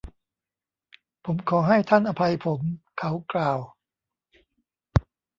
[1.25, 2.61] ผมขอให้ท่านอภัยผม
[2.97, 3.59] เขากล่าว